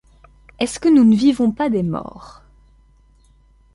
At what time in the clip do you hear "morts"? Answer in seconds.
1.83-2.41